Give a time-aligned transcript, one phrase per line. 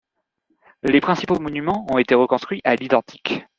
[0.81, 3.45] Les principaux monuments ont été reconstruits à l'identique.